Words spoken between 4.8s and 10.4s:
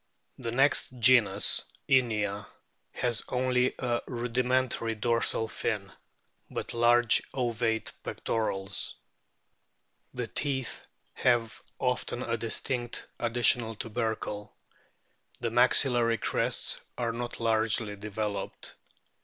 dorsal fin, but large ovate pectorals. The